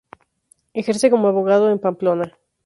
Ejerce 0.73 1.11
como 1.11 1.27
abogado 1.27 1.69
en 1.69 1.77
Pamplona. 1.77 2.35